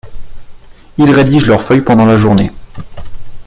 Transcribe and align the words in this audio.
Ils 0.97 1.11
rédigent 1.13 1.45
leur 1.45 1.61
feuille 1.61 1.81
pendant 1.83 2.05
la 2.07 2.17
journée. 2.17 2.49